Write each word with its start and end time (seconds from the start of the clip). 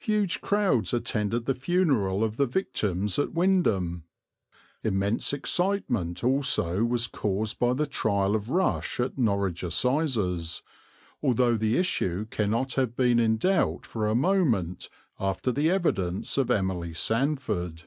Huge 0.00 0.42
crowds 0.42 0.92
attended 0.92 1.46
the 1.46 1.54
funeral 1.54 2.22
of 2.22 2.36
the 2.36 2.44
victims 2.44 3.18
at 3.18 3.32
Wymondham. 3.32 4.02
Immense 4.84 5.32
excitement 5.32 6.22
also 6.22 6.84
was 6.84 7.06
caused 7.06 7.58
by 7.58 7.72
the 7.72 7.86
trial 7.86 8.34
of 8.36 8.50
Rush 8.50 9.00
at 9.00 9.16
Norwich 9.16 9.62
Assizes, 9.62 10.60
although 11.22 11.56
the 11.56 11.78
issue 11.78 12.26
cannot 12.26 12.74
have 12.74 12.94
been 12.94 13.18
in 13.18 13.38
doubt 13.38 13.86
for 13.86 14.06
a 14.06 14.14
moment 14.14 14.90
after 15.18 15.50
the 15.50 15.70
evidence 15.70 16.36
of 16.36 16.50
Emily 16.50 16.92
Sandford. 16.92 17.84